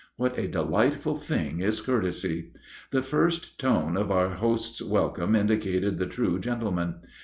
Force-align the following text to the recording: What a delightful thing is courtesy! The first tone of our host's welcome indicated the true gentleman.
What 0.15 0.35
a 0.39 0.47
delightful 0.47 1.13
thing 1.15 1.59
is 1.59 1.79
courtesy! 1.79 2.53
The 2.89 3.03
first 3.03 3.59
tone 3.59 3.95
of 3.95 4.09
our 4.09 4.31
host's 4.31 4.81
welcome 4.81 5.35
indicated 5.35 5.99
the 5.99 6.07
true 6.07 6.39
gentleman. 6.39 7.01